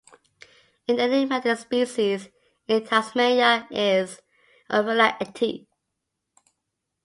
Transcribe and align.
An 0.87 0.99
enigmatic 0.99 1.59
species 1.59 2.29
in 2.67 2.83
Tasmania 2.83 3.67
is 3.69 4.19
"Eophila 4.71 5.15
eti". 5.21 5.67